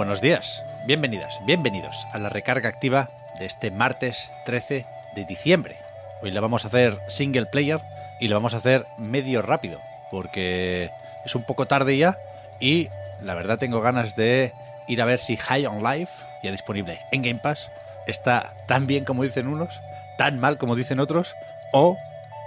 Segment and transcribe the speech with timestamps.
[0.00, 5.76] Buenos días, bienvenidas, bienvenidos a la recarga activa de este martes 13 de diciembre.
[6.22, 7.82] Hoy la vamos a hacer single player
[8.18, 9.78] y lo vamos a hacer medio rápido,
[10.10, 10.90] porque
[11.26, 12.18] es un poco tarde ya
[12.60, 12.88] y
[13.20, 14.54] la verdad tengo ganas de
[14.88, 17.70] ir a ver si High on Life, ya disponible en Game Pass,
[18.06, 19.82] está tan bien como dicen unos,
[20.16, 21.34] tan mal como dicen otros,
[21.74, 21.98] o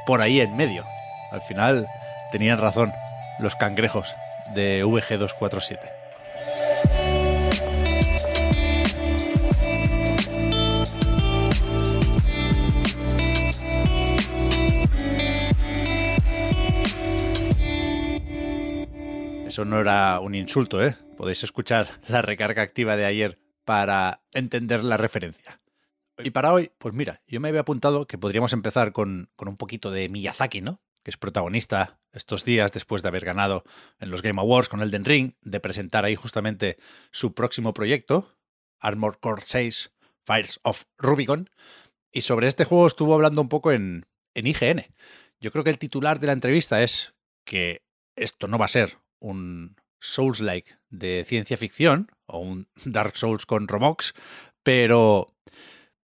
[0.07, 0.88] por ahí en medio.
[1.31, 1.85] Al final
[2.31, 2.91] tenían razón
[3.38, 4.15] los cangrejos
[4.55, 6.02] de VG247.
[19.54, 20.98] Eso no era un insulto, ¿eh?
[21.15, 25.59] Podéis escuchar la recarga activa de ayer para entender la referencia.
[26.18, 29.55] Y para hoy, pues mira, yo me había apuntado que podríamos empezar con, con un
[29.55, 30.81] poquito de Miyazaki, ¿no?
[31.04, 33.63] Que es protagonista estos días después de haber ganado
[33.99, 36.79] en los Game Awards con Elden Ring, de presentar ahí justamente
[37.12, 38.35] su próximo proyecto,
[38.79, 39.91] Armored Core 6
[40.26, 41.51] Fires of Rubicon.
[42.12, 44.87] Y sobre este juego estuvo hablando un poco en, en IGN.
[45.40, 47.13] Yo creo que el titular de la entrevista es
[47.46, 47.84] que
[48.15, 53.68] esto no va a ser un Souls-like de ciencia ficción o un Dark Souls con
[53.68, 54.13] Romox,
[54.62, 55.34] pero,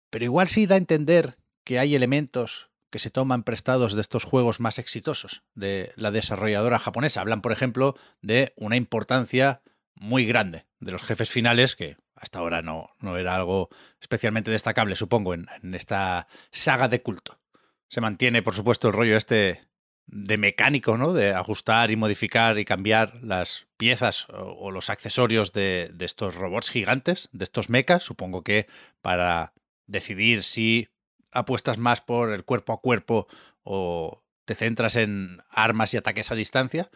[0.09, 4.23] pero igual sí da a entender que hay elementos que se toman prestados de estos
[4.23, 7.21] juegos más exitosos de la desarrolladora japonesa.
[7.21, 9.61] Hablan, por ejemplo, de una importancia
[9.95, 14.95] muy grande de los jefes finales, que hasta ahora no, no era algo especialmente destacable,
[14.95, 17.39] supongo, en, en esta saga de culto.
[17.87, 19.70] Se mantiene, por supuesto, el rollo este
[20.11, 21.13] de mecánico, ¿no?
[21.13, 26.69] De ajustar y modificar y cambiar las piezas o, los accesorios de, de, estos robots
[26.69, 28.67] gigantes, de estos mechas, supongo que
[29.01, 29.53] para
[29.87, 30.89] decidir si
[31.31, 33.27] apuestas más por el cuerpo a cuerpo
[33.63, 36.89] o te centras en armas y ataques a distancia.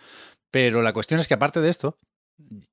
[0.51, 1.97] Pero la cuestión es que aparte de esto,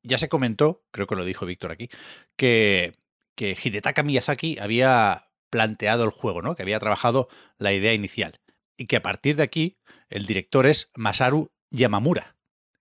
[0.03, 1.89] ya se comentó, creo que lo dijo Víctor aquí,
[2.37, 2.97] que,
[3.37, 6.57] que Hidetaka Miyazaki había planteado el juego, ¿no?
[6.57, 7.29] Que había trabajado
[7.59, 8.41] la idea inicial.
[8.83, 9.79] Y que a partir de aquí
[10.09, 12.37] el director es Masaru Yamamura,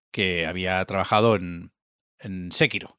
[0.10, 1.74] que había trabajado en,
[2.18, 2.98] en Sekiro.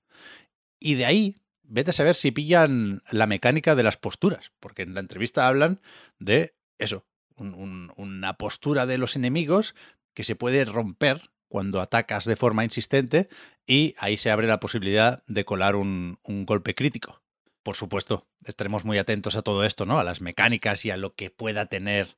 [0.79, 4.95] Y de ahí, vete a saber si pillan la mecánica de las posturas, porque en
[4.95, 5.81] la entrevista hablan
[6.21, 7.05] de eso,
[7.35, 9.75] un, un, una postura de los enemigos
[10.15, 13.29] que se puede romper cuando atacas de forma insistente
[13.67, 17.21] y ahí se abre la posibilidad de colar un, un golpe crítico.
[17.65, 19.99] Por supuesto, estaremos muy atentos a todo esto, ¿no?
[19.99, 22.17] A las mecánicas y a lo que pueda tener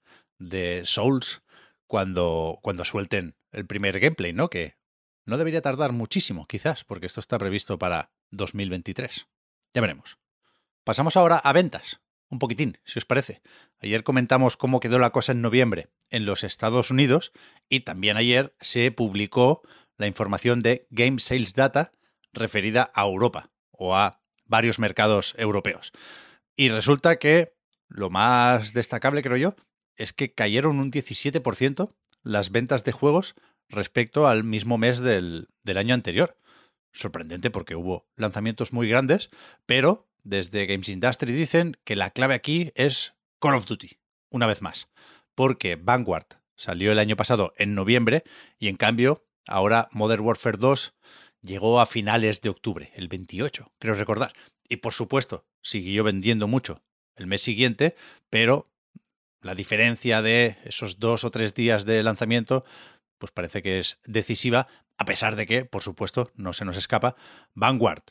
[0.49, 1.43] de Souls
[1.87, 4.51] cuando, cuando suelten el primer gameplay, ¿no?
[4.51, 4.77] Que
[5.27, 9.27] no debería tardar muchísimo, quizás, porque esto está previsto para 2023.
[9.73, 10.19] Ya veremos.
[10.85, 12.01] Pasamos ahora a ventas.
[12.29, 13.43] Un poquitín, si os parece.
[13.81, 17.33] Ayer comentamos cómo quedó la cosa en noviembre en los Estados Unidos
[17.69, 19.63] y también ayer se publicó
[19.97, 21.93] la información de Game Sales Data
[22.33, 25.93] referida a Europa o a varios mercados europeos.
[26.57, 27.55] Y resulta que
[27.89, 29.57] lo más destacable, creo yo,
[29.97, 33.35] es que cayeron un 17% las ventas de juegos
[33.69, 36.39] respecto al mismo mes del, del, año anterior.
[36.93, 39.31] Sorprendente porque hubo lanzamientos muy grandes,
[39.67, 43.99] pero desde Games Industry dicen que la clave aquí es Call of Duty,
[44.31, 44.89] una vez más,
[45.35, 46.27] porque Vanguard
[46.57, 48.25] salió el año pasado en noviembre
[48.59, 50.95] y en cambio ahora Modern Warfare 2
[51.43, 54.33] llegó a finales de octubre, el 28, creo recordar.
[54.69, 56.83] Y por supuesto, siguió vendiendo mucho
[57.17, 57.95] el mes siguiente,
[58.31, 58.73] pero
[59.45, 62.65] la diferencia de esos dos o tres días de lanzamiento,
[63.19, 67.15] pues parece que es decisiva, a pesar de que, por supuesto, no se nos escapa,
[67.53, 68.05] Vanguard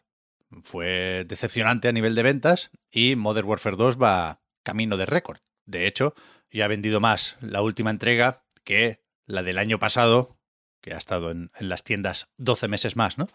[0.61, 5.39] fue decepcionante a nivel de ventas y Modern Warfare 2 va camino de récord.
[5.65, 6.13] De hecho,
[6.51, 10.37] ya ha vendido más la última entrega que la del año pasado,
[10.81, 13.27] que ha estado en, las tiendas 12 meses más, ¿no?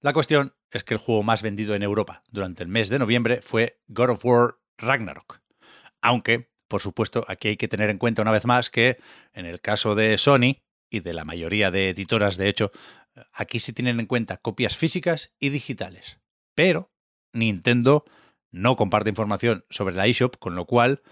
[0.00, 3.40] La cuestión es que el juego más vendido en Europa durante el mes de noviembre
[3.40, 5.40] fue God of War Ragnarok.
[6.02, 8.98] Aunque por supuesto, aquí hay que tener en cuenta una vez más que
[9.32, 10.58] en el caso de Sony
[10.90, 12.70] y de la mayoría de editoras, de hecho,
[13.32, 16.20] aquí se tienen en cuenta copias físicas y digitales.
[16.54, 16.90] Pero
[17.32, 18.04] Nintendo
[18.50, 21.02] no comparte información sobre la eShop, con lo cual,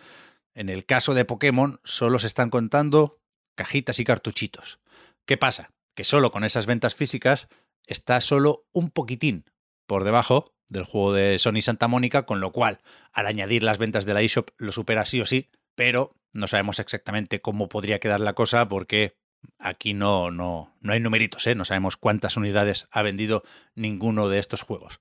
[0.54, 3.20] en el caso de Pokémon, solo se están contando
[3.56, 4.80] cajitas y cartuchitos.
[5.26, 5.70] ¿Qué pasa?
[5.94, 7.48] Que solo con esas ventas físicas
[7.86, 9.44] está solo un poquitín
[9.86, 12.80] por debajo del juego de Sony Santa Mónica, con lo cual
[13.12, 16.78] al añadir las ventas de la eShop lo supera sí o sí, pero no sabemos
[16.80, 19.16] exactamente cómo podría quedar la cosa porque
[19.58, 21.54] aquí no, no, no hay numeritos, ¿eh?
[21.54, 23.42] no sabemos cuántas unidades ha vendido
[23.74, 25.00] ninguno de estos juegos.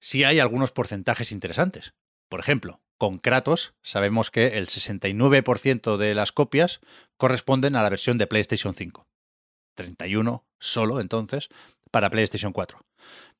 [0.00, 1.94] Sí hay algunos porcentajes interesantes.
[2.28, 6.80] Por ejemplo, con Kratos sabemos que el 69% de las copias
[7.16, 9.06] corresponden a la versión de PlayStation 5.
[9.74, 11.48] 31 solo entonces
[11.90, 12.78] para PlayStation 4.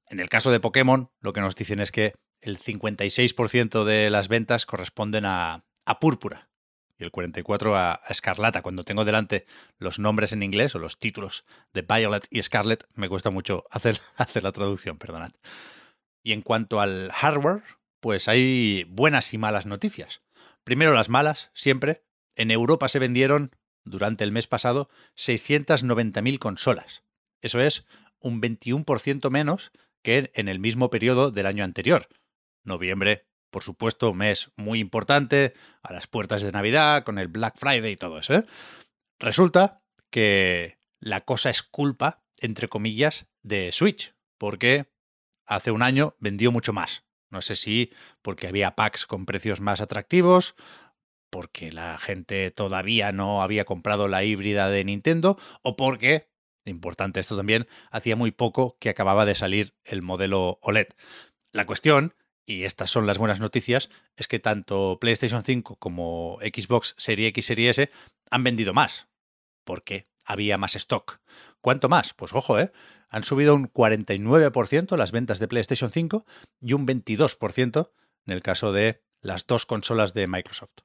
[0.08, 4.28] En el caso de Pokémon, lo que nos dicen es que el 56% de las
[4.28, 6.50] ventas corresponden a, a Púrpura
[6.98, 8.62] y el 44% a, Escarlata.
[8.62, 9.46] Cuando tengo delante
[9.78, 14.00] los nombres en inglés o los títulos de Violet y Scarlet, me cuesta mucho hacer,
[14.16, 15.32] hacer la traducción, perdonad.
[16.22, 17.62] Y en cuanto al hardware,
[18.00, 20.22] pues hay buenas y malas noticias.
[20.64, 22.04] Primero las malas, siempre.
[22.36, 23.54] En Europa se vendieron,
[23.84, 27.02] durante el mes pasado, 690.000 consolas.
[27.42, 27.84] Eso es
[28.20, 29.70] un 21% menos
[30.04, 32.08] que en el mismo periodo del año anterior.
[32.62, 37.92] Noviembre, por supuesto, mes muy importante, a las puertas de Navidad, con el Black Friday
[37.92, 38.34] y todo eso.
[38.34, 38.44] ¿eh?
[39.18, 44.92] Resulta que la cosa es culpa, entre comillas, de Switch, porque
[45.46, 47.04] hace un año vendió mucho más.
[47.30, 47.92] No sé si
[48.22, 50.54] porque había packs con precios más atractivos,
[51.30, 56.28] porque la gente todavía no había comprado la híbrida de Nintendo, o porque,
[56.70, 60.88] importante esto también, hacía muy poco que acababa de salir el modelo OLED.
[61.52, 62.14] La cuestión,
[62.46, 67.46] y estas son las buenas noticias, es que tanto PlayStation 5 como Xbox Series X
[67.46, 67.90] Series S
[68.30, 69.08] han vendido más,
[69.64, 71.20] porque había más stock.
[71.60, 72.12] ¿Cuánto más?
[72.14, 72.72] Pues ojo, ¿eh?
[73.08, 76.26] han subido un 49% las ventas de PlayStation 5
[76.60, 77.90] y un 22%
[78.26, 80.80] en el caso de las dos consolas de Microsoft.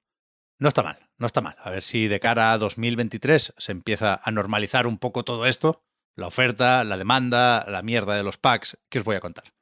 [0.59, 1.55] No está mal, no está mal.
[1.63, 5.81] A ver si de cara a 2023 se empieza a normalizar un poco todo esto,
[6.15, 9.53] la oferta, la demanda, la mierda de los packs, que os voy a contar.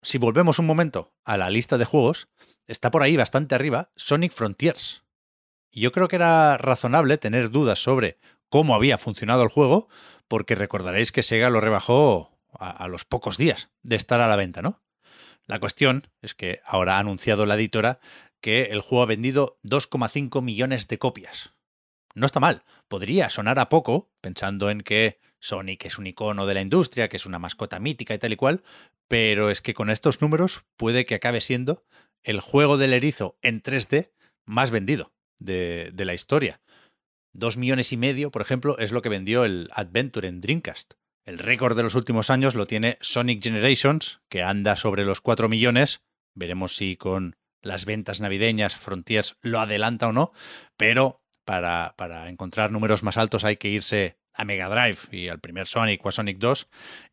[0.00, 2.28] Si volvemos un momento a la lista de juegos,
[2.66, 5.02] está por ahí bastante arriba Sonic Frontiers.
[5.70, 8.18] Y yo creo que era razonable tener dudas sobre
[8.48, 9.88] cómo había funcionado el juego,
[10.26, 14.36] porque recordaréis que Sega lo rebajó a, a, los pocos días de estar a la
[14.36, 14.80] venta, ¿no?
[15.44, 18.00] La cuestión es que ahora ha anunciado la editora
[18.46, 21.52] que el juego ha vendido 2,5 millones de copias.
[22.14, 26.54] No está mal, podría sonar a poco, pensando en que Sonic es un icono de
[26.54, 28.62] la industria, que es una mascota mítica y tal y cual,
[29.08, 31.84] pero es que con estos números puede que acabe siendo
[32.22, 34.12] el juego del erizo en 3D
[34.44, 36.60] más vendido de, de la historia.
[37.32, 40.94] Dos millones y medio, por ejemplo, es lo que vendió el Adventure en Dreamcast.
[41.24, 45.48] El récord de los últimos años lo tiene Sonic Generations, que anda sobre los 4
[45.48, 46.04] millones.
[46.36, 50.32] Veremos si con las ventas navideñas Frontiers lo adelanta o no,
[50.76, 55.40] pero para, para, encontrar números más altos hay que irse a Mega Drive y al
[55.40, 56.68] primer Sonic o a Sonic 2.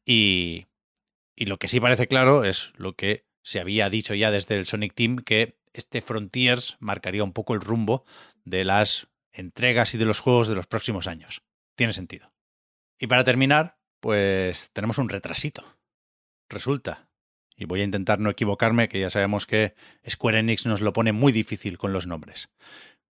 [0.06, 0.66] Y,
[1.36, 4.66] y lo que sí parece claro es lo que se había dicho ya desde el
[4.66, 8.06] Sonic Team, que este Frontiers marcaría un poco el rumbo
[8.46, 11.44] de las entregas y de los juegos de los próximos años.
[11.76, 12.32] Tiene sentido.
[13.00, 15.64] Y para terminar, pues tenemos un retrasito.
[16.50, 17.10] Resulta,
[17.64, 19.74] y voy a intentar no equivocarme, que ya sabemos que
[20.08, 22.50] Square Enix nos lo pone muy difícil con los nombres.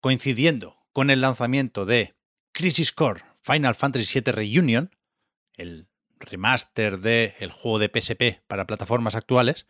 [0.01, 2.15] Coincidiendo con el lanzamiento de
[2.51, 4.95] Crisis Core Final Fantasy VII Reunion,
[5.55, 5.87] el
[6.19, 9.67] remaster del el juego de PSP para plataformas actuales,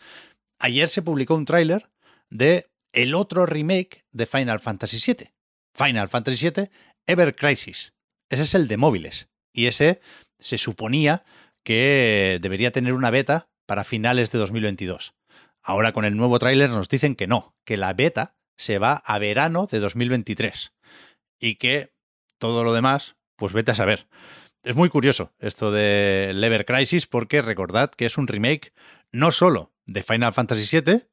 [0.59, 1.89] ayer se publicó un tráiler
[2.29, 5.29] de el otro remake de Final Fantasy VII,
[5.73, 6.69] Final Fantasy VII
[7.05, 7.91] Ever Crisis.
[8.29, 9.27] Ese es el de móviles.
[9.51, 9.99] Y ese
[10.39, 11.25] se suponía
[11.63, 15.13] que debería tener una beta para finales de 2022.
[15.61, 19.19] Ahora con el nuevo tráiler nos dicen que no, que la beta se va a
[19.19, 20.73] verano de 2023.
[21.39, 21.93] Y que
[22.39, 24.07] todo lo demás, pues vete a saber.
[24.63, 28.73] Es muy curioso esto de Ever Crisis porque recordad que es un remake
[29.11, 31.03] no solo de Final Fantasy VII,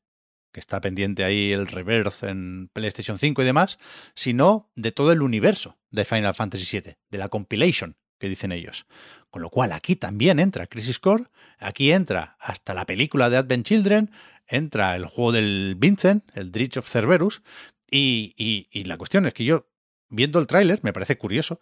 [0.50, 3.78] que está pendiente ahí el reverse en PlayStation 5 y demás,
[4.14, 8.86] sino de todo el universo de Final Fantasy VII, de la compilation que dicen ellos.
[9.30, 11.24] Con lo cual aquí también entra Crisis Core,
[11.58, 14.10] aquí entra hasta la película de Advent Children,
[14.46, 17.42] entra el juego del Vincent, el Dredge of Cerberus,
[17.90, 19.68] y, y, la cuestión es que yo,
[20.08, 21.60] viendo el tráiler, me parece curioso,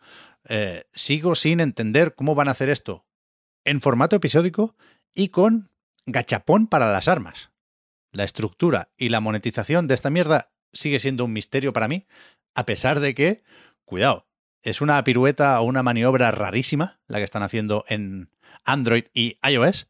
[0.49, 3.07] eh, sigo sin entender cómo van a hacer esto
[3.65, 4.75] en formato episódico
[5.15, 5.71] y con
[6.07, 7.51] gachapón para las armas
[8.15, 12.07] la estructura y la monetización de esta mierda sigue siendo un misterio para mí,
[12.55, 13.43] a pesar de que,
[13.85, 14.27] cuidado,
[14.65, 18.31] es una pirueta o una maniobra rarísima la que están haciendo en
[18.65, 19.89] Android y iOS,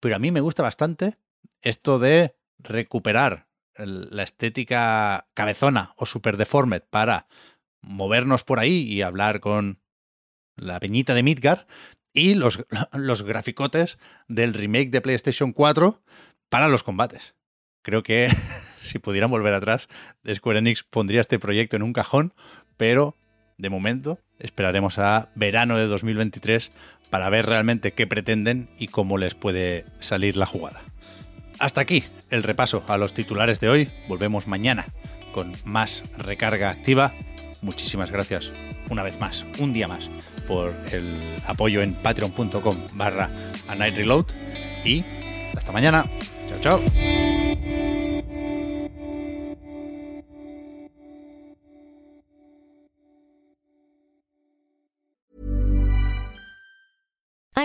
[0.00, 1.16] pero a mí me gusta bastante
[1.62, 7.28] esto de recuperar la estética cabezona o super deformed para
[7.82, 9.78] movernos por ahí y hablar con
[10.56, 11.66] la peñita de Midgar
[12.12, 16.02] y los, los graficotes del remake de PlayStation 4
[16.48, 17.36] para los combates.
[17.82, 18.28] Creo que
[18.80, 19.88] si pudieran volver atrás,
[20.34, 22.34] Square Enix pondría este proyecto en un cajón,
[22.76, 23.16] pero
[23.58, 26.72] de momento esperaremos a verano de 2023
[27.10, 30.82] para ver realmente qué pretenden y cómo les puede salir la jugada.
[31.58, 33.90] Hasta aquí el repaso a los titulares de hoy.
[34.08, 34.86] Volvemos mañana
[35.32, 37.12] con más recarga activa.
[37.62, 38.52] Muchísimas gracias
[38.90, 40.10] una vez más, un día más,
[40.46, 43.30] por el apoyo en patreon.com barra
[43.68, 44.26] a night reload
[44.84, 45.04] y
[45.56, 46.04] hasta mañana.
[46.48, 47.25] Chao, chao.